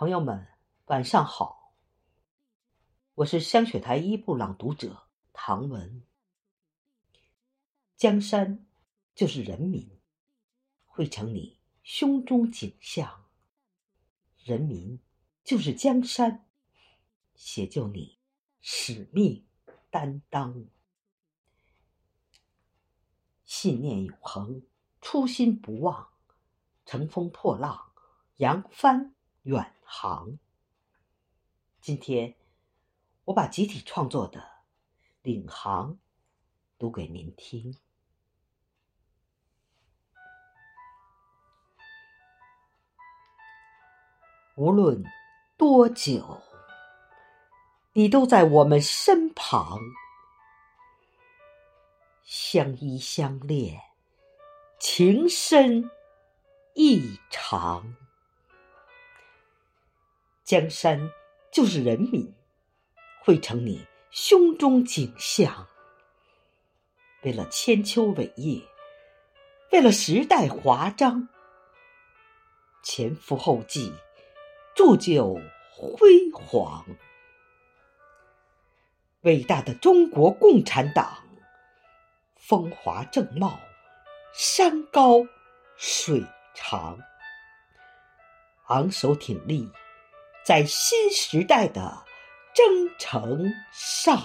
[0.00, 0.46] 朋友们，
[0.84, 1.74] 晚上好。
[3.16, 6.04] 我是香雪台一部朗读者唐文。
[7.96, 8.64] 江山
[9.16, 9.90] 就是人民，
[10.86, 13.08] 汇成你胸中景象；
[14.44, 15.00] 人民
[15.42, 16.46] 就是江山，
[17.34, 18.20] 写就你
[18.60, 19.44] 使命
[19.90, 20.64] 担当。
[23.44, 24.62] 信念永恒，
[25.00, 26.10] 初心不忘，
[26.86, 27.90] 乘风破浪，
[28.36, 29.16] 扬帆。
[29.42, 30.38] 远航。
[31.80, 32.34] 今天，
[33.24, 34.38] 我把集体创作的
[35.22, 35.94] 《领航》
[36.78, 37.74] 读给您听。
[44.56, 45.02] 无论
[45.56, 46.42] 多久，
[47.94, 49.78] 你都在我们身旁，
[52.24, 53.80] 相依相恋，
[54.78, 55.90] 情深
[56.74, 57.96] 意长。
[60.48, 61.12] 江山
[61.52, 62.34] 就是人民，
[63.20, 65.68] 汇成你胸中景象。
[67.20, 68.62] 为了千秋伟业，
[69.72, 71.28] 为了时代华章，
[72.82, 73.92] 前赴后继，
[74.74, 75.38] 铸就
[75.70, 76.86] 辉煌。
[79.20, 81.18] 伟大的中国共产党，
[82.36, 83.60] 风华正茂，
[84.32, 85.26] 山高
[85.76, 86.24] 水
[86.54, 86.98] 长，
[88.68, 89.70] 昂首挺立。
[90.48, 92.06] 在新时代的
[92.54, 92.64] 征
[92.98, 94.18] 程上，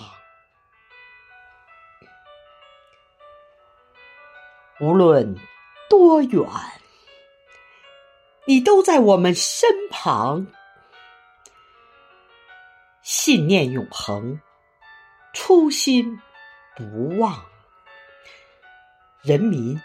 [4.80, 5.35] 无论
[5.89, 6.47] 多远，
[8.45, 10.47] 你都在我们身旁。
[13.02, 14.39] 信念永恒，
[15.33, 16.21] 初心
[16.73, 17.43] 不忘。
[19.23, 19.77] 人民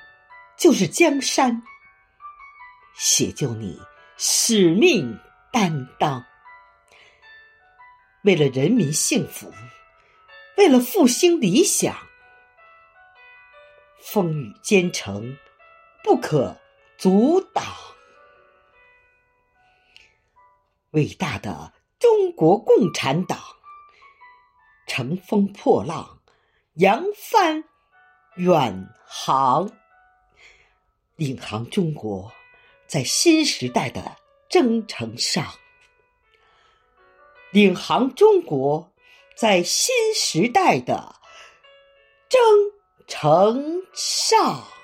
[0.57, 1.61] 就是江山，
[2.95, 3.77] 写就你
[4.17, 5.19] 使命。
[5.51, 6.25] 担当，
[8.23, 9.53] 为了人民幸福，
[10.57, 11.97] 为了复兴理想，
[14.01, 15.37] 风雨兼程，
[16.05, 16.57] 不可
[16.97, 17.65] 阻挡。
[20.93, 23.39] 伟大的中国共产党，
[24.87, 26.21] 乘风破浪，
[26.75, 27.65] 扬帆
[28.37, 29.71] 远航，
[31.17, 32.33] 领航中国
[32.87, 34.17] 在新时代的。
[34.49, 35.55] 征程上，
[37.53, 38.91] 领航中国
[39.37, 41.17] 在新时代的
[42.29, 42.41] 征
[43.07, 44.78] 程上。